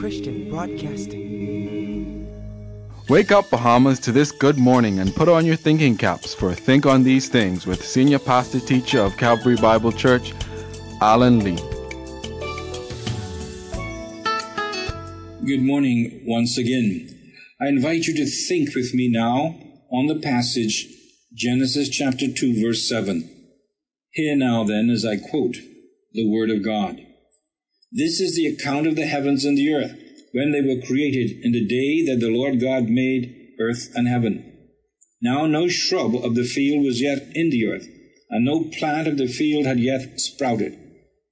Christian 0.00 0.48
Broadcasting. 0.48 2.26
Wake 3.10 3.30
up, 3.30 3.50
Bahamas, 3.50 4.00
to 4.00 4.12
this 4.12 4.32
good 4.32 4.56
morning 4.56 4.98
and 4.98 5.14
put 5.14 5.28
on 5.28 5.44
your 5.44 5.56
thinking 5.56 5.94
caps 5.94 6.32
for 6.32 6.54
Think 6.54 6.86
on 6.86 7.02
These 7.02 7.28
Things 7.28 7.66
with 7.66 7.84
Senior 7.84 8.18
Pastor 8.18 8.60
Teacher 8.60 9.00
of 9.00 9.18
Calvary 9.18 9.56
Bible 9.56 9.92
Church, 9.92 10.32
Alan 11.02 11.40
Lee. 11.40 11.58
Good 15.44 15.60
morning 15.60 16.22
once 16.24 16.56
again. 16.56 17.06
I 17.60 17.68
invite 17.68 18.06
you 18.06 18.14
to 18.14 18.24
think 18.24 18.74
with 18.74 18.94
me 18.94 19.10
now 19.10 19.54
on 19.92 20.06
the 20.06 20.18
passage 20.18 20.86
Genesis 21.34 21.90
chapter 21.90 22.26
2 22.32 22.64
verse 22.64 22.88
7. 22.88 23.28
Hear 24.12 24.34
now 24.34 24.64
then 24.64 24.88
as 24.88 25.04
I 25.04 25.18
quote 25.18 25.56
the 26.14 26.26
word 26.26 26.48
of 26.48 26.64
God. 26.64 27.02
This 27.92 28.20
is 28.20 28.36
the 28.36 28.46
account 28.46 28.86
of 28.86 28.94
the 28.94 29.06
heavens 29.06 29.44
and 29.44 29.58
the 29.58 29.74
earth 29.74 29.96
when 30.32 30.52
they 30.52 30.60
were 30.60 30.80
created 30.80 31.40
in 31.42 31.50
the 31.50 31.66
day 31.66 32.04
that 32.06 32.20
the 32.20 32.30
Lord 32.30 32.60
God 32.60 32.84
made 32.84 33.34
earth 33.58 33.90
and 33.96 34.06
heaven. 34.06 34.44
Now 35.20 35.46
no 35.46 35.66
shrub 35.66 36.14
of 36.14 36.36
the 36.36 36.44
field 36.44 36.84
was 36.84 37.00
yet 37.00 37.32
in 37.34 37.50
the 37.50 37.66
earth, 37.66 37.88
and 38.30 38.44
no 38.44 38.70
plant 38.78 39.08
of 39.08 39.18
the 39.18 39.26
field 39.26 39.66
had 39.66 39.80
yet 39.80 40.20
sprouted. 40.20 40.78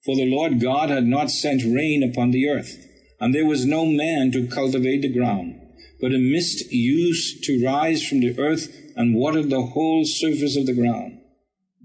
For 0.05 0.17
the 0.17 0.27
Lord 0.27 0.61
God 0.61 0.91
had 0.91 1.07
not 1.07 1.31
sent 1.31 1.63
rain 1.63 2.03
upon 2.03 2.33
the 2.33 2.49
earth, 2.49 2.77
and 3.21 3.33
there 3.33 3.47
was 3.47 3.65
no 3.65 3.87
man 3.87 4.33
to 4.33 4.49
cultivate 4.49 5.03
the 5.03 5.13
ground. 5.13 5.61
But 6.01 6.13
a 6.13 6.19
mist 6.19 6.73
used 6.73 7.45
to 7.45 7.65
rise 7.65 8.05
from 8.07 8.19
the 8.19 8.37
earth 8.37 8.69
and 8.97 9.15
watered 9.15 9.49
the 9.49 9.63
whole 9.63 10.05
surface 10.05 10.57
of 10.57 10.67
the 10.67 10.75
ground. 10.75 11.21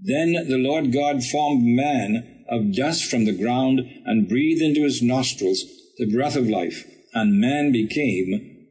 Then 0.02 0.32
the 0.32 0.58
Lord 0.58 0.92
God 0.92 1.22
formed 1.22 1.62
man 1.62 2.33
of 2.48 2.74
dust 2.74 3.10
from 3.10 3.24
the 3.24 3.36
ground 3.36 3.80
and 4.04 4.28
breathed 4.28 4.62
into 4.62 4.82
his 4.82 5.02
nostrils 5.02 5.64
the 5.98 6.10
breath 6.10 6.36
of 6.36 6.48
life 6.48 6.86
and 7.12 7.40
man 7.40 7.72
became 7.72 8.66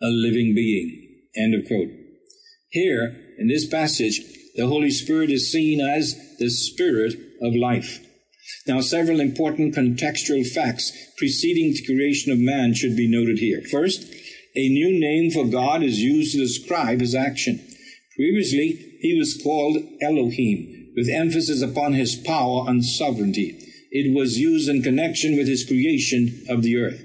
a 0.00 0.06
living 0.06 0.54
being. 0.54 1.26
End 1.36 1.54
of 1.54 1.66
quote. 1.66 1.90
Here, 2.70 3.16
in 3.38 3.48
this 3.48 3.66
passage, 3.66 4.20
the 4.54 4.66
Holy 4.66 4.90
Spirit 4.90 5.30
is 5.30 5.50
seen 5.50 5.80
as 5.80 6.16
the 6.38 6.50
Spirit 6.50 7.14
of 7.42 7.54
life. 7.54 8.04
Now, 8.66 8.80
several 8.80 9.20
important 9.20 9.74
contextual 9.74 10.46
facts 10.46 10.92
preceding 11.16 11.72
the 11.72 11.84
creation 11.84 12.32
of 12.32 12.38
man 12.38 12.74
should 12.74 12.96
be 12.96 13.10
noted 13.10 13.38
here. 13.38 13.62
First, 13.70 14.04
a 14.56 14.68
new 14.68 14.98
name 14.98 15.30
for 15.30 15.46
God 15.46 15.82
is 15.82 16.00
used 16.00 16.32
to 16.32 16.38
describe 16.38 17.00
his 17.00 17.14
action. 17.14 17.60
Previously, 18.16 18.98
he 19.00 19.16
was 19.16 19.40
called 19.42 19.78
Elohim, 20.02 20.79
with 20.96 21.08
emphasis 21.08 21.62
upon 21.62 21.92
his 21.92 22.16
power 22.16 22.64
and 22.68 22.84
sovereignty. 22.84 23.58
It 23.90 24.14
was 24.14 24.38
used 24.38 24.68
in 24.68 24.82
connection 24.82 25.36
with 25.36 25.48
his 25.48 25.64
creation 25.64 26.44
of 26.48 26.62
the 26.62 26.76
earth. 26.76 27.02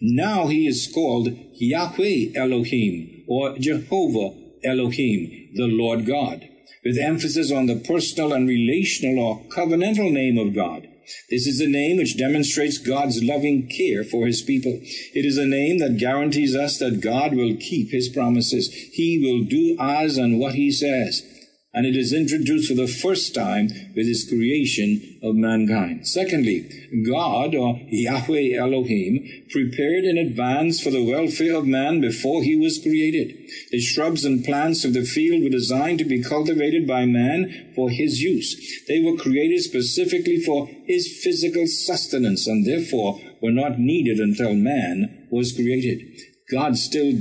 Now 0.00 0.48
he 0.48 0.66
is 0.66 0.90
called 0.92 1.28
Yahweh 1.54 2.32
Elohim 2.34 3.24
or 3.26 3.56
Jehovah 3.58 4.36
Elohim, 4.62 5.50
the 5.54 5.66
Lord 5.66 6.06
God, 6.06 6.46
with 6.84 6.98
emphasis 6.98 7.50
on 7.50 7.66
the 7.66 7.76
personal 7.76 8.32
and 8.32 8.48
relational 8.48 9.24
or 9.24 9.44
covenantal 9.48 10.12
name 10.12 10.38
of 10.38 10.54
God. 10.54 10.88
This 11.30 11.46
is 11.46 11.60
a 11.60 11.68
name 11.68 11.98
which 11.98 12.18
demonstrates 12.18 12.78
God's 12.78 13.22
loving 13.22 13.68
care 13.68 14.02
for 14.02 14.26
his 14.26 14.42
people. 14.42 14.72
It 14.82 15.24
is 15.24 15.38
a 15.38 15.46
name 15.46 15.78
that 15.78 15.98
guarantees 15.98 16.56
us 16.56 16.78
that 16.78 17.00
God 17.00 17.34
will 17.34 17.56
keep 17.56 17.90
his 17.90 18.08
promises. 18.08 18.68
He 18.92 19.20
will 19.22 19.44
do 19.44 19.76
as 19.80 20.18
and 20.18 20.40
what 20.40 20.54
he 20.54 20.72
says 20.72 21.22
and 21.76 21.84
it 21.84 21.94
is 21.94 22.14
introduced 22.14 22.68
for 22.68 22.74
the 22.74 22.88
first 22.88 23.34
time 23.34 23.68
with 23.94 24.06
his 24.06 24.26
creation 24.26 25.20
of 25.22 25.34
mankind. 25.34 26.08
Secondly, 26.08 26.70
God, 27.06 27.54
or 27.54 27.78
Yahweh 27.88 28.56
Elohim, 28.56 29.44
prepared 29.50 30.04
in 30.04 30.16
advance 30.16 30.80
for 30.80 30.88
the 30.88 31.04
welfare 31.04 31.54
of 31.54 31.66
man 31.66 32.00
before 32.00 32.42
he 32.42 32.56
was 32.56 32.80
created. 32.80 33.36
The 33.70 33.80
shrubs 33.80 34.24
and 34.24 34.42
plants 34.42 34.86
of 34.86 34.94
the 34.94 35.04
field 35.04 35.42
were 35.42 35.50
designed 35.50 35.98
to 35.98 36.06
be 36.06 36.22
cultivated 36.22 36.86
by 36.86 37.04
man 37.04 37.72
for 37.76 37.90
his 37.90 38.22
use. 38.22 38.56
They 38.88 39.00
were 39.00 39.18
created 39.18 39.60
specifically 39.60 40.40
for 40.40 40.70
his 40.86 41.20
physical 41.22 41.66
sustenance 41.66 42.46
and 42.46 42.66
therefore 42.66 43.20
were 43.42 43.52
not 43.52 43.78
needed 43.78 44.18
until 44.18 44.54
man 44.54 45.28
was 45.30 45.52
created. 45.52 46.00
God 46.50 46.78
still 46.78 47.12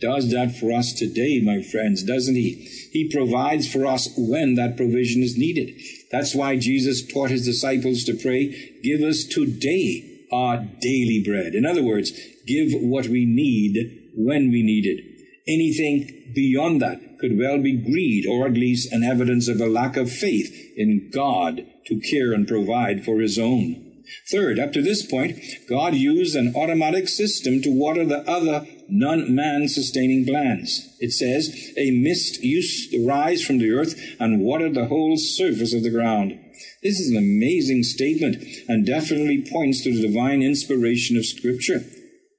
does 0.00 0.30
that 0.32 0.56
for 0.56 0.72
us 0.72 0.92
today, 0.92 1.40
my 1.40 1.62
friends, 1.62 2.02
doesn't 2.02 2.34
he? 2.34 2.68
He 2.92 3.10
provides 3.12 3.70
for 3.70 3.86
us 3.86 4.08
when 4.16 4.54
that 4.56 4.76
provision 4.76 5.22
is 5.22 5.36
needed. 5.36 5.80
That's 6.10 6.34
why 6.34 6.56
Jesus 6.56 7.06
taught 7.06 7.30
his 7.30 7.44
disciples 7.44 8.04
to 8.04 8.14
pray, 8.14 8.80
give 8.82 9.00
us 9.00 9.24
today 9.24 10.26
our 10.32 10.66
daily 10.80 11.22
bread. 11.24 11.54
In 11.54 11.64
other 11.64 11.82
words, 11.82 12.12
give 12.46 12.70
what 12.72 13.06
we 13.06 13.24
need 13.24 14.10
when 14.16 14.50
we 14.50 14.62
need 14.62 14.86
it. 14.86 15.04
Anything 15.46 16.32
beyond 16.34 16.80
that 16.82 17.18
could 17.18 17.38
well 17.38 17.62
be 17.62 17.76
greed 17.76 18.26
or 18.26 18.46
at 18.46 18.54
least 18.54 18.92
an 18.92 19.04
evidence 19.04 19.48
of 19.48 19.60
a 19.60 19.66
lack 19.66 19.96
of 19.96 20.10
faith 20.10 20.52
in 20.76 21.10
God 21.12 21.66
to 21.86 22.00
care 22.00 22.32
and 22.32 22.48
provide 22.48 23.04
for 23.04 23.20
his 23.20 23.38
own. 23.38 23.92
Third, 24.30 24.58
up 24.58 24.72
to 24.72 24.82
this 24.82 25.04
point, 25.04 25.38
God 25.68 25.94
used 25.94 26.36
an 26.36 26.54
automatic 26.54 27.08
system 27.08 27.62
to 27.62 27.70
water 27.70 28.04
the 28.04 28.28
other 28.28 28.66
non-man 28.88 29.68
sustaining 29.68 30.24
plants. 30.24 30.96
It 31.00 31.12
says, 31.12 31.72
a 31.76 31.90
mist 31.90 32.42
used 32.42 32.90
to 32.90 33.06
rise 33.06 33.42
from 33.42 33.58
the 33.58 33.70
earth 33.70 33.94
and 34.20 34.40
watered 34.40 34.74
the 34.74 34.86
whole 34.86 35.16
surface 35.16 35.74
of 35.74 35.82
the 35.82 35.90
ground. 35.90 36.38
This 36.82 37.00
is 37.00 37.10
an 37.10 37.16
amazing 37.16 37.82
statement 37.82 38.44
and 38.68 38.86
definitely 38.86 39.46
points 39.50 39.82
to 39.82 39.94
the 39.94 40.06
divine 40.06 40.42
inspiration 40.42 41.16
of 41.16 41.26
scripture. 41.26 41.84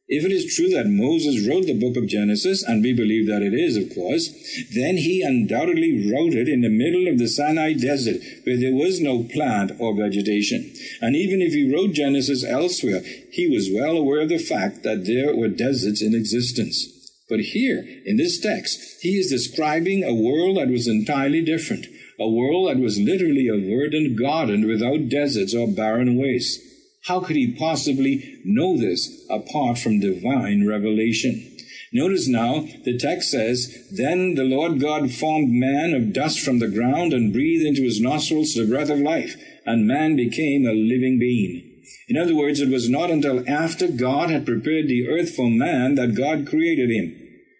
If 0.08 0.24
it 0.24 0.32
is 0.32 0.54
true 0.56 0.70
that 0.70 0.86
Moses 0.86 1.48
wrote 1.48 1.66
the 1.66 1.74
book 1.74 1.98
of 1.98 2.06
Genesis, 2.06 2.62
and 2.62 2.84
we 2.84 2.94
believe 2.94 3.26
that 3.26 3.42
it 3.42 3.56
is, 3.56 3.76
of 3.76 3.90
course, 3.96 4.30
then 4.72 4.98
he 4.98 5.24
undoubtedly 5.24 6.12
wrote 6.12 6.34
it 6.34 6.48
in 6.48 6.62
the 6.62 6.70
middle 6.70 7.08
of 7.08 7.18
the 7.18 7.28
Sinai 7.28 7.74
desert 7.74 8.22
where 8.46 8.60
there 8.60 8.76
was 8.76 9.02
no 9.02 9.24
plant 9.24 9.72
or 9.80 9.98
vegetation. 9.98 10.72
And 11.02 11.16
even 11.16 11.42
if 11.42 11.54
he 11.54 11.74
wrote 11.74 11.94
Genesis 11.94 12.44
elsewhere, 12.44 13.02
he 13.32 13.48
was 13.48 13.72
well 13.74 13.98
aware 13.98 14.22
of 14.22 14.30
the 14.30 14.38
fact 14.38 14.84
that 14.84 15.08
there 15.08 15.36
were 15.36 15.48
deserts 15.48 16.04
in 16.04 16.14
existence. 16.14 16.86
But 17.28 17.40
here, 17.40 17.84
in 18.06 18.18
this 18.18 18.40
text, 18.40 19.02
he 19.02 19.18
is 19.18 19.32
describing 19.32 20.04
a 20.04 20.14
world 20.14 20.58
that 20.58 20.70
was 20.70 20.88
entirely 20.88 21.42
different. 21.42 21.88
A 22.20 22.30
world 22.30 22.70
that 22.70 22.78
was 22.78 23.00
literally 23.00 23.48
a 23.48 23.58
verdant 23.58 24.20
garden 24.20 24.68
without 24.68 25.10
deserts 25.10 25.56
or 25.56 25.68
barren 25.68 26.16
wastes. 26.16 26.62
How 27.06 27.20
could 27.20 27.36
he 27.36 27.52
possibly 27.52 28.40
know 28.44 28.78
this 28.78 29.26
apart 29.30 29.78
from 29.78 30.00
divine 30.00 30.66
revelation? 30.66 31.56
Notice 31.94 32.28
now, 32.28 32.68
the 32.84 32.98
text 32.98 33.30
says, 33.30 33.88
Then 33.92 34.34
the 34.34 34.44
Lord 34.44 34.80
God 34.80 35.12
formed 35.12 35.52
man 35.52 35.94
of 35.94 36.14
dust 36.14 36.40
from 36.40 36.58
the 36.58 36.68
ground 36.68 37.14
and 37.14 37.32
breathed 37.32 37.64
into 37.64 37.84
his 37.84 38.02
nostrils 38.02 38.56
the 38.56 38.66
breath 38.66 38.90
of 38.90 38.98
life, 39.00 39.36
and 39.68 39.88
man 39.88 40.16
became 40.16 40.66
a 40.66 40.74
living 40.74 41.20
being. 41.20 41.84
In 42.08 42.18
other 42.18 42.36
words, 42.36 42.60
it 42.60 42.70
was 42.70 42.90
not 42.90 43.12
until 43.12 43.48
after 43.48 43.88
God 43.88 44.32
had 44.32 44.46
prepared 44.46 44.88
the 44.88 45.08
earth 45.08 45.36
for 45.36 45.48
man 45.48 45.94
that 45.96 46.16
God 46.16 46.48
created 46.48 46.90
him. 46.90 47.16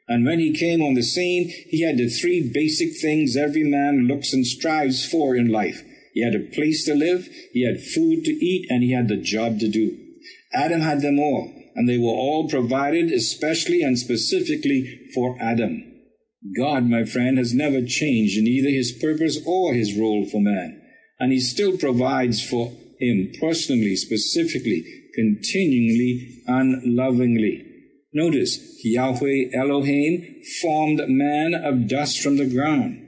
And 0.08 0.26
when 0.26 0.40
he 0.40 0.54
came 0.54 0.82
on 0.82 0.96
the 0.96 1.04
scene, 1.04 1.50
he 1.70 1.82
had 1.82 1.98
the 1.98 2.10
three 2.10 2.52
basic 2.52 2.98
things 2.98 3.38
every 3.38 3.64
man 3.64 4.08
looks 4.08 4.34
and 4.34 4.46
strives 4.46 5.06
for 5.06 5.36
in 5.36 5.50
life 5.50 5.84
he 6.16 6.24
had 6.24 6.34
a 6.34 6.40
place 6.56 6.86
to 6.86 6.96
live, 6.96 7.28
he 7.52 7.66
had 7.66 7.84
food 7.94 8.24
to 8.24 8.32
eat, 8.32 8.68
and 8.70 8.82
he 8.82 8.94
had 8.94 9.10
the 9.10 9.18
job 9.18 9.60
to 9.60 9.68
do. 9.68 9.98
Adam 10.54 10.80
had 10.80 11.02
them 11.02 11.20
all, 11.20 11.54
and 11.76 11.90
they 11.90 11.98
were 11.98 12.08
all 12.08 12.48
provided 12.48 13.12
especially 13.12 13.82
and 13.82 14.00
specifically 14.00 15.10
for 15.14 15.38
Adam. 15.42 15.84
God, 16.58 16.86
my 16.86 17.04
friend, 17.04 17.38
has 17.38 17.54
never 17.54 17.82
changed 17.86 18.38
in 18.38 18.48
either 18.48 18.70
his 18.70 18.94
purpose 18.94 19.40
or 19.46 19.74
his 19.74 20.00
role 20.00 20.26
for 20.26 20.40
man, 20.40 20.82
and 21.20 21.34
he 21.34 21.40
still 21.42 21.78
provides 21.78 22.42
for 22.42 22.72
him 22.98 23.34
personally, 23.42 23.98
specifically, 23.98 24.86
continually, 25.14 26.44
and 26.48 26.96
lovingly. 26.96 27.66
Notice, 28.14 28.80
Yahweh 28.86 29.50
Elohim 29.54 30.42
formed 30.62 31.02
man 31.10 31.54
of 31.54 31.90
dust 31.90 32.22
from 32.22 32.38
the 32.38 32.46
ground. 32.46 33.05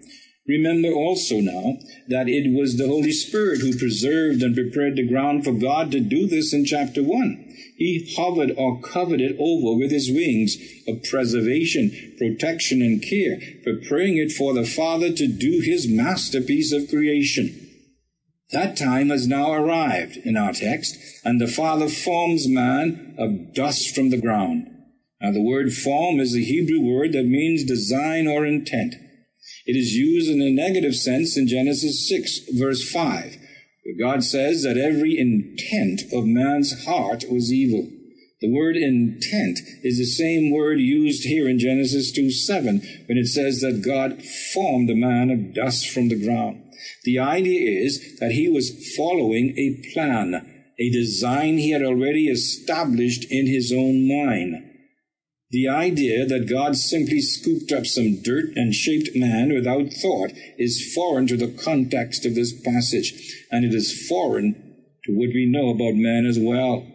Remember 0.48 0.94
also 0.94 1.42
now 1.42 1.78
that 2.08 2.30
it 2.30 2.54
was 2.54 2.78
the 2.78 2.88
Holy 2.88 3.12
Spirit 3.12 3.60
who 3.60 3.78
preserved 3.78 4.42
and 4.42 4.56
prepared 4.56 4.96
the 4.96 5.08
ground 5.08 5.44
for 5.44 5.52
God 5.52 5.92
to 5.92 6.00
do 6.00 6.26
this 6.26 6.54
in 6.54 6.64
chapter 6.64 7.04
1. 7.04 7.44
He 7.76 8.14
hovered 8.18 8.54
or 8.58 8.82
covered 8.82 9.20
it 9.20 9.36
over 9.38 9.78
with 9.78 9.92
his 9.92 10.10
wings 10.10 10.58
of 10.88 11.04
preservation, 11.04 12.16
protection, 12.18 12.82
and 12.82 13.02
care, 13.02 13.40
preparing 13.64 14.18
it 14.18 14.32
for 14.32 14.54
the 14.54 14.66
Father 14.66 15.12
to 15.12 15.28
do 15.28 15.62
his 15.64 15.88
masterpiece 15.88 16.72
of 16.72 16.90
creation. 16.90 17.68
That 18.52 18.78
time 18.78 19.10
has 19.10 19.28
now 19.28 19.52
arrived 19.52 20.18
in 20.18 20.38
our 20.38 20.54
text, 20.54 20.98
and 21.26 21.42
the 21.42 21.48
Father 21.48 21.90
forms 21.90 22.48
man 22.48 23.16
of 23.18 23.54
dust 23.54 23.94
from 23.94 24.10
the 24.10 24.22
ground. 24.22 24.70
Now, 25.20 25.32
the 25.34 25.42
word 25.42 25.74
form 25.74 26.20
is 26.22 26.36
a 26.36 26.40
Hebrew 26.40 26.80
word 26.80 27.12
that 27.12 27.26
means 27.26 27.64
design 27.66 28.28
or 28.28 28.46
intent. 28.46 28.96
It 29.68 29.76
is 29.76 29.94
used 29.94 30.32
in 30.32 30.42
a 30.42 30.50
negative 30.50 30.96
sense 30.96 31.38
in 31.38 31.46
Genesis 31.46 32.08
6, 32.08 32.52
verse 32.58 32.90
5, 32.90 33.36
where 33.84 33.96
God 34.00 34.24
says 34.24 34.64
that 34.64 34.78
every 34.78 35.20
intent 35.20 36.04
of 36.14 36.26
man's 36.26 36.86
heart 36.86 37.26
was 37.30 37.52
evil. 37.52 37.90
The 38.40 38.50
word 38.50 38.78
intent 38.78 39.60
is 39.84 39.98
the 39.98 40.06
same 40.06 40.52
word 40.52 40.80
used 40.80 41.26
here 41.26 41.50
in 41.50 41.60
Genesis 41.60 42.14
2 42.14 42.32
7 42.32 42.82
when 43.08 43.18
it 43.18 43.28
says 43.28 43.60
that 43.60 43.82
God 43.82 44.24
formed 44.54 44.88
the 44.88 44.96
man 44.96 45.30
of 45.30 45.54
dust 45.54 45.90
from 45.90 46.08
the 46.08 46.24
ground. 46.24 46.64
The 47.04 47.20
idea 47.20 47.84
is 47.84 48.20
that 48.20 48.32
he 48.32 48.48
was 48.48 48.96
following 48.96 49.54
a 49.58 49.92
plan, 49.94 50.64
a 50.80 50.90
design 50.92 51.58
he 51.58 51.72
had 51.72 51.84
already 51.84 52.30
established 52.30 53.26
in 53.30 53.48
his 53.48 53.74
own 53.74 54.08
mind. 54.08 54.64
The 55.50 55.70
idea 55.70 56.26
that 56.26 56.50
God 56.50 56.76
simply 56.76 57.22
scooped 57.22 57.72
up 57.72 57.86
some 57.86 58.22
dirt 58.22 58.50
and 58.56 58.74
shaped 58.74 59.16
man 59.16 59.54
without 59.54 59.94
thought 59.94 60.32
is 60.58 60.94
foreign 60.94 61.26
to 61.28 61.38
the 61.38 61.48
context 61.48 62.26
of 62.26 62.36
this 62.36 62.52
passage, 62.62 63.14
and 63.50 63.64
it 63.64 63.74
is 63.74 64.08
foreign 64.10 64.56
to 65.06 65.14
what 65.14 65.30
we 65.34 65.50
know 65.50 65.70
about 65.70 65.96
man 65.96 66.26
as 66.26 66.38
well. 66.38 66.86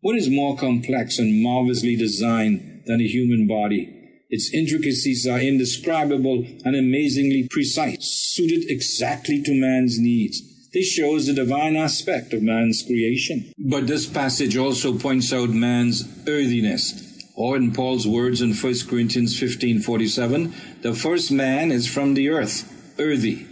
What 0.00 0.16
is 0.16 0.30
more 0.30 0.56
complex 0.56 1.18
and 1.18 1.42
marvelously 1.42 1.96
designed 1.96 2.84
than 2.86 3.02
a 3.02 3.06
human 3.06 3.46
body? 3.46 3.92
Its 4.30 4.52
intricacies 4.54 5.26
are 5.26 5.38
indescribable 5.38 6.46
and 6.64 6.74
amazingly 6.74 7.46
precise, 7.50 7.98
suited 8.34 8.70
exactly 8.70 9.42
to 9.42 9.52
man's 9.52 9.98
needs. 9.98 10.42
This 10.72 10.88
shows 10.88 11.26
the 11.26 11.32
divine 11.32 11.76
aspect 11.76 12.32
of 12.32 12.42
man's 12.42 12.82
creation. 12.82 13.52
But 13.58 13.86
this 13.86 14.06
passage 14.06 14.56
also 14.56 14.98
points 14.98 15.32
out 15.32 15.50
man's 15.50 16.02
earthiness, 16.26 17.05
or 17.36 17.56
in 17.56 17.72
Paul's 17.72 18.06
words 18.06 18.40
in 18.40 18.54
1 18.54 18.88
Corinthians 18.88 19.38
15:47, 19.38 20.52
the 20.82 20.94
first 20.94 21.30
man 21.30 21.70
is 21.70 21.86
from 21.86 22.14
the 22.14 22.30
earth, 22.30 22.64
earthy. 22.98 23.46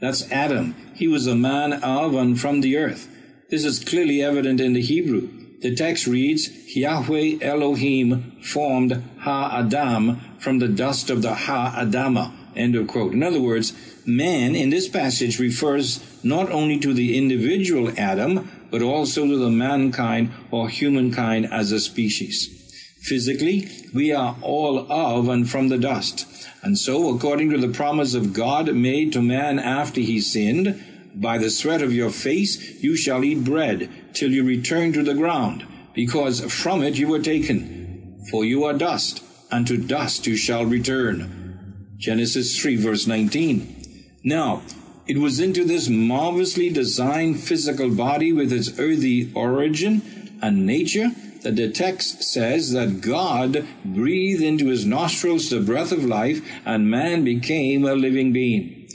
That's 0.00 0.30
Adam. 0.30 0.74
He 0.94 1.08
was 1.08 1.26
a 1.26 1.34
man 1.34 1.72
of 1.72 2.14
and 2.14 2.38
from 2.38 2.60
the 2.60 2.76
earth. 2.76 3.08
This 3.50 3.64
is 3.64 3.82
clearly 3.82 4.22
evident 4.22 4.60
in 4.60 4.74
the 4.74 4.82
Hebrew. 4.82 5.28
The 5.60 5.74
text 5.74 6.06
reads, 6.06 6.50
Yahweh 6.76 7.38
Elohim 7.40 8.32
formed 8.42 9.02
Ha-Adam 9.18 10.20
from 10.38 10.58
the 10.58 10.68
dust 10.68 11.08
of 11.08 11.22
the 11.22 11.34
Ha-Adamah. 11.34 12.32
End 12.56 12.74
of 12.74 12.88
quote. 12.88 13.12
In 13.12 13.22
other 13.22 13.40
words, 13.40 13.72
man 14.04 14.54
in 14.54 14.70
this 14.70 14.88
passage 14.88 15.38
refers 15.38 16.00
not 16.24 16.50
only 16.50 16.78
to 16.80 16.92
the 16.92 17.16
individual 17.16 17.92
Adam, 17.96 18.50
but 18.70 18.82
also 18.82 19.24
to 19.24 19.36
the 19.36 19.50
mankind 19.50 20.30
or 20.50 20.68
humankind 20.68 21.46
as 21.50 21.70
a 21.72 21.80
species. 21.80 22.61
Physically, 23.02 23.68
we 23.92 24.12
are 24.12 24.36
all 24.42 24.90
of 24.90 25.28
and 25.28 25.50
from 25.50 25.68
the 25.68 25.78
dust. 25.78 26.24
And 26.62 26.78
so, 26.78 27.12
according 27.14 27.50
to 27.50 27.58
the 27.58 27.68
promise 27.68 28.14
of 28.14 28.32
God 28.32 28.72
made 28.72 29.12
to 29.12 29.20
man 29.20 29.58
after 29.58 30.00
he 30.00 30.20
sinned, 30.20 30.80
by 31.12 31.36
the 31.36 31.50
sweat 31.50 31.82
of 31.82 31.92
your 31.92 32.10
face 32.10 32.80
you 32.80 32.96
shall 32.96 33.24
eat 33.24 33.44
bread 33.44 33.90
till 34.14 34.30
you 34.30 34.44
return 34.44 34.92
to 34.92 35.02
the 35.02 35.14
ground, 35.14 35.66
because 35.94 36.40
from 36.40 36.82
it 36.84 36.96
you 36.96 37.08
were 37.08 37.18
taken. 37.18 38.24
For 38.30 38.44
you 38.44 38.62
are 38.64 38.72
dust, 38.72 39.22
and 39.50 39.66
to 39.66 39.76
dust 39.76 40.28
you 40.28 40.36
shall 40.36 40.64
return. 40.64 41.88
Genesis 41.98 42.56
3 42.60 42.76
verse 42.76 43.08
19. 43.08 44.20
Now, 44.22 44.62
it 45.08 45.18
was 45.18 45.40
into 45.40 45.64
this 45.64 45.88
marvelously 45.88 46.70
designed 46.70 47.40
physical 47.40 47.90
body 47.90 48.32
with 48.32 48.52
its 48.52 48.78
earthy 48.78 49.32
origin 49.34 50.38
and 50.40 50.64
nature 50.64 51.10
the 51.42 51.70
text 51.70 52.22
says 52.22 52.70
that 52.72 53.00
God 53.00 53.66
breathed 53.84 54.42
into 54.42 54.68
his 54.68 54.86
nostrils 54.86 55.50
the 55.50 55.60
breath 55.60 55.90
of 55.90 56.04
life 56.04 56.40
and 56.64 56.90
man 56.90 57.24
became 57.24 57.84
a 57.84 57.94
living 57.94 58.32
being. 58.32 58.88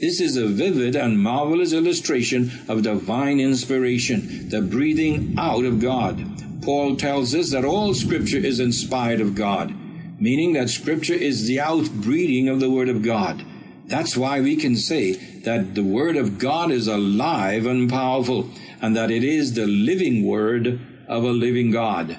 This 0.00 0.18
is 0.18 0.38
a 0.38 0.46
vivid 0.46 0.96
and 0.96 1.18
marvelous 1.18 1.74
illustration 1.74 2.50
of 2.68 2.82
divine 2.82 3.38
inspiration, 3.38 4.48
the 4.48 4.62
breathing 4.62 5.34
out 5.36 5.66
of 5.66 5.78
God. 5.78 6.62
Paul 6.62 6.96
tells 6.96 7.34
us 7.34 7.50
that 7.50 7.66
all 7.66 7.92
scripture 7.92 8.38
is 8.38 8.60
inspired 8.60 9.20
of 9.20 9.34
God, 9.34 9.74
meaning 10.18 10.54
that 10.54 10.70
scripture 10.70 11.12
is 11.12 11.46
the 11.46 11.60
outbreathing 11.60 12.48
of 12.48 12.60
the 12.60 12.70
word 12.70 12.88
of 12.88 13.02
God. 13.02 13.44
That's 13.86 14.16
why 14.16 14.40
we 14.40 14.56
can 14.56 14.76
say 14.76 15.12
that 15.42 15.74
the 15.74 15.84
word 15.84 16.16
of 16.16 16.38
God 16.38 16.70
is 16.70 16.86
alive 16.86 17.66
and 17.66 17.90
powerful, 17.90 18.48
and 18.80 18.96
that 18.96 19.10
it 19.10 19.24
is 19.24 19.52
the 19.52 19.66
living 19.66 20.24
word 20.24 20.80
of 21.10 21.24
a 21.24 21.32
living 21.32 21.72
God. 21.72 22.16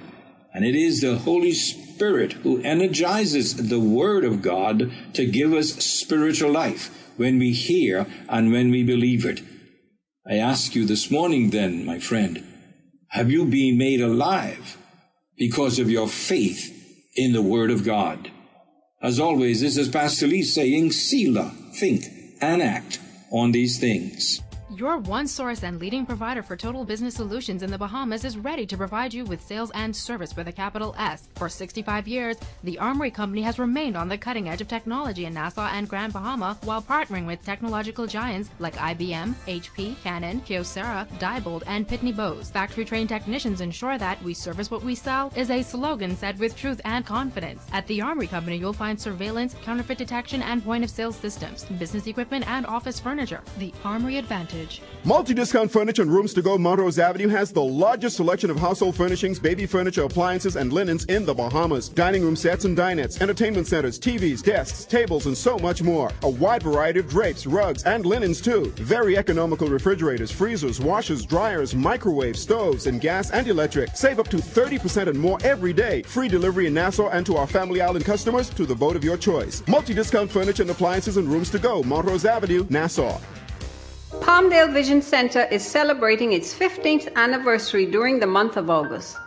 And 0.53 0.65
it 0.65 0.75
is 0.75 0.99
the 0.99 1.17
Holy 1.17 1.53
Spirit 1.53 2.33
who 2.33 2.61
energizes 2.61 3.69
the 3.69 3.79
Word 3.79 4.25
of 4.25 4.41
God 4.41 4.91
to 5.13 5.25
give 5.25 5.53
us 5.53 5.75
spiritual 5.75 6.51
life 6.51 7.09
when 7.15 7.39
we 7.39 7.53
hear 7.53 8.05
and 8.27 8.51
when 8.51 8.69
we 8.69 8.83
believe 8.83 9.25
it. 9.25 9.41
I 10.27 10.35
ask 10.35 10.75
you 10.75 10.85
this 10.85 11.09
morning, 11.09 11.51
then, 11.51 11.85
my 11.85 11.99
friend, 11.99 12.43
have 13.07 13.31
you 13.31 13.45
been 13.45 13.77
made 13.77 14.01
alive 14.01 14.77
because 15.38 15.79
of 15.79 15.89
your 15.89 16.09
faith 16.09 16.77
in 17.15 17.31
the 17.31 17.41
Word 17.41 17.71
of 17.71 17.85
God? 17.85 18.29
As 19.01 19.21
always, 19.21 19.61
this 19.61 19.77
is 19.77 19.88
Pastor 19.88 20.27
Lee 20.27 20.43
saying, 20.43 20.91
Selah, 20.91 21.55
think 21.73 22.05
and 22.41 22.61
act 22.61 22.99
on 23.31 23.53
these 23.53 23.79
things. 23.79 24.41
Your 24.77 25.00
one 25.00 25.27
source 25.27 25.63
and 25.63 25.81
leading 25.81 26.06
provider 26.06 26.41
for 26.41 26.56
total 26.56 26.85
business 26.85 27.15
solutions 27.15 27.62
in 27.62 27.69
the 27.69 27.77
Bahamas 27.77 28.23
is 28.23 28.38
ready 28.38 28.65
to 28.68 28.77
provide 28.77 29.13
you 29.13 29.25
with 29.25 29.41
sales 29.41 29.69
and 29.71 29.94
service 29.94 30.33
with 30.33 30.47
a 30.47 30.51
capital 30.53 30.95
S. 30.97 31.27
For 31.35 31.50
65 31.50 32.07
years, 32.07 32.38
the 32.63 32.79
Amoury 32.79 33.12
Company 33.12 33.41
has 33.41 33.59
remained 33.59 33.97
on 33.97 34.07
the 34.07 34.18
cutting 34.18 34.47
edge 34.47 34.62
of 34.62 34.69
technology 34.69 35.25
in 35.25 35.33
Nassau 35.33 35.68
and 35.68 35.89
Grand 35.89 36.13
Bahama 36.13 36.57
while 36.63 36.81
partnering 36.81 37.27
with 37.27 37.44
technological 37.44 38.07
giants 38.07 38.50
like 38.59 38.75
IBM, 38.75 39.33
HP, 39.45 40.01
Canon, 40.03 40.39
Kyocera, 40.39 41.06
Diebold, 41.19 41.63
and 41.67 41.85
Pitney 41.85 42.15
Bowes. 42.15 42.50
Factory 42.50 42.85
trained 42.85 43.09
technicians 43.09 43.59
ensure 43.59 43.97
that 43.97 44.24
we 44.24 44.33
service 44.33 44.71
what 44.71 44.83
we 44.83 44.95
sell 44.95 45.33
is 45.35 45.51
a 45.51 45.62
slogan 45.62 46.15
said 46.15 46.39
with 46.39 46.56
truth 46.56 46.79
and 46.85 47.06
confidence. 47.06 47.62
At 47.74 47.85
the 47.88 48.00
Amoury 48.00 48.27
Company, 48.27 48.56
you'll 48.56 48.71
find 48.71 48.97
surveillance, 48.97 49.53
counterfeit 49.65 49.97
detection, 49.97 50.41
and 50.41 50.63
point 50.63 50.85
of 50.85 50.89
sale 50.89 51.12
systems, 51.12 51.65
business 51.77 52.07
equipment, 52.07 52.47
and 52.47 52.65
office 52.65 53.01
furniture. 53.01 53.41
The 53.57 53.74
Amoury 53.83 54.15
Advantage 54.15 54.61
Multi-Discount 55.04 55.72
Furniture 55.72 56.04
and 56.04 56.13
Rooms 56.13 56.31
to 56.36 56.44
Go 56.44 56.60
Montrose 56.60 57.00
Avenue 57.00 57.28
has 57.28 57.52
the 57.52 57.63
largest 57.63 58.18
selection 58.18 58.52
of 58.52 58.58
household 58.58 58.96
furnishings, 58.96 59.40
baby 59.40 59.66
furniture, 59.66 60.04
appliances, 60.04 60.56
and 60.56 60.72
linens 60.72 61.06
in 61.06 61.25
the 61.25 61.34
Bahamas. 61.34 61.90
Dining 61.90 62.22
room 62.22 62.36
sets 62.36 62.66
and 62.66 62.78
dinettes, 62.78 63.19
entertainment 63.19 63.66
centers, 63.66 64.00
TVs, 64.00 64.44
desks, 64.44 64.86
tables, 64.86 65.25
and 65.25 65.36
so 65.36 65.58
much 65.58 65.81
more. 65.81 66.12
A 66.22 66.30
wide 66.30 66.62
variety 66.62 67.00
of 67.00 67.10
drapes, 67.10 67.48
rugs, 67.48 67.84
and 67.84 68.06
linens 68.06 68.41
too. 68.41 68.72
Very 68.77 69.18
economical 69.18 69.68
refrigerators, 69.68 70.30
freezers, 70.30 70.80
washers, 70.80 71.25
dryers, 71.25 71.74
microwaves, 71.74 72.39
stoves, 72.39 72.86
and 72.86 73.01
gas 73.01 73.32
and 73.32 73.48
electric. 73.48 73.96
Save 73.96 74.20
up 74.20 74.27
to 74.27 74.38
30% 74.38 75.08
and 75.08 75.20
more 75.20 75.39
every 75.44 75.74
day. 75.74 76.03
Free 76.03 76.27
delivery 76.27 76.68
in 76.68 76.75
Nassau 76.75 77.10
and 77.10 77.25
to 77.25 77.38
our 77.38 77.48
Family 77.48 77.82
Island 77.82 78.06
customers 78.06 78.50
to 78.51 78.68
the 78.68 78.75
boat 78.75 78.96
of 78.96 79.03
your 79.03 79.18
choice. 79.18 79.63
Multi-Discount 79.68 80.30
Furniture 80.30 80.62
and 80.62 80.72
Appliances 80.72 81.18
and 81.18 81.27
Rooms 81.27 81.50
to 81.50 81.58
Go, 81.58 81.82
Montrose 81.82 82.25
Avenue, 82.25 82.68
Nassau. 82.70 83.20
Palmdale 84.31 84.71
Vision 84.71 85.01
Center 85.01 85.41
is 85.51 85.61
celebrating 85.61 86.31
its 86.31 86.57
15th 86.57 87.13
anniversary 87.17 87.85
during 87.85 88.17
the 88.17 88.25
month 88.25 88.55
of 88.55 88.69
August. 88.69 89.17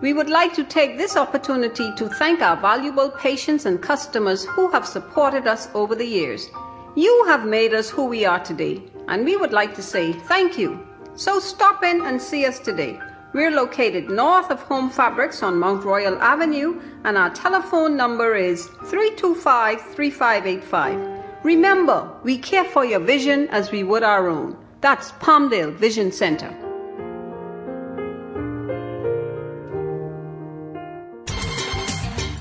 We 0.00 0.12
would 0.12 0.28
like 0.28 0.54
to 0.54 0.64
take 0.64 0.98
this 0.98 1.16
opportunity 1.16 1.94
to 1.94 2.08
thank 2.08 2.42
our 2.42 2.56
valuable 2.56 3.10
patients 3.10 3.64
and 3.64 3.80
customers 3.80 4.44
who 4.44 4.68
have 4.72 4.84
supported 4.84 5.46
us 5.46 5.68
over 5.72 5.94
the 5.94 6.04
years. 6.04 6.50
You 6.96 7.24
have 7.28 7.46
made 7.46 7.74
us 7.74 7.90
who 7.90 8.06
we 8.06 8.24
are 8.24 8.42
today, 8.42 8.82
and 9.06 9.24
we 9.24 9.36
would 9.36 9.52
like 9.52 9.72
to 9.76 9.82
say 9.82 10.14
thank 10.14 10.58
you. 10.58 10.84
So 11.14 11.38
stop 11.38 11.84
in 11.84 12.02
and 12.02 12.20
see 12.20 12.44
us 12.44 12.58
today. 12.58 12.98
We're 13.32 13.52
located 13.52 14.10
north 14.10 14.50
of 14.50 14.62
Home 14.62 14.90
Fabrics 14.90 15.44
on 15.44 15.60
Mount 15.60 15.84
Royal 15.84 16.20
Avenue, 16.20 16.80
and 17.04 17.16
our 17.16 17.30
telephone 17.30 17.96
number 17.96 18.34
is 18.34 18.66
325 18.86 19.80
3585. 19.80 21.19
Remember, 21.42 22.10
we 22.22 22.36
care 22.36 22.64
for 22.64 22.84
your 22.84 23.00
vision 23.00 23.48
as 23.48 23.70
we 23.70 23.82
would 23.82 24.02
our 24.02 24.28
own. 24.28 24.58
That's 24.82 25.12
Palmdale 25.12 25.74
Vision 25.74 26.12
Center. 26.12 26.54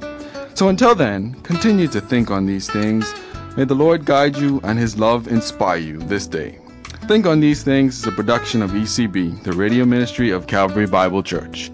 So 0.56 0.68
until 0.68 0.96
then, 0.96 1.36
continue 1.44 1.88
to 1.90 2.02
think 2.02 2.32
on 2.32 2.46
these 2.46 2.70
things. 2.70 3.14
May 3.56 3.66
the 3.66 3.76
Lord 3.76 4.06
guide 4.06 4.38
you 4.38 4.60
and 4.64 4.80
His 4.80 4.98
love 4.98 5.28
inspire 5.28 5.78
you 5.78 5.98
this 5.98 6.28
day. 6.28 6.60
Think 7.08 7.26
on 7.26 7.40
These 7.40 7.64
Things 7.64 8.00
is 8.00 8.08
a 8.08 8.12
production 8.12 8.62
of 8.62 8.72
ECB, 8.72 9.44
the 9.44 9.54
radio 9.54 9.86
ministry 9.86 10.32
of 10.32 10.48
Calvary 10.48 10.86
Bible 10.86 11.24
Church. 11.24 11.72